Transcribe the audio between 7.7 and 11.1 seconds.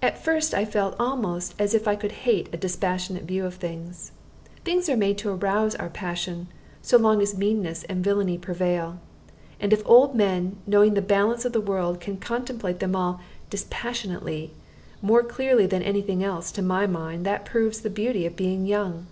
and villainy prevail; and if old men, knowing the